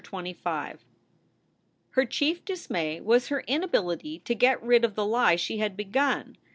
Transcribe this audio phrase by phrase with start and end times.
[0.03, 0.77] CHAPTER XXV
[1.91, 6.37] HER chief dismay was her inability to get rid of the lie she had begun.